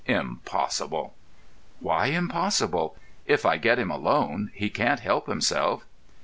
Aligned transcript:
"Impossible." 0.07 1.13
"Why 1.79 2.07
impossible? 2.07 2.97
If 3.27 3.45
I 3.45 3.57
get 3.57 3.77
him 3.77 3.91
alone 3.91 4.49
he 4.55 4.67
can't 4.67 5.01
help 5.01 5.27
himself." 5.27 5.85